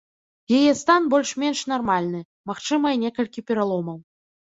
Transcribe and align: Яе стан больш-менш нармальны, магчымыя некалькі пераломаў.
Яе 0.59 0.71
стан 0.81 1.01
больш-менш 1.15 1.63
нармальны, 1.73 2.25
магчымыя 2.53 3.01
некалькі 3.07 3.49
пераломаў. 3.51 4.07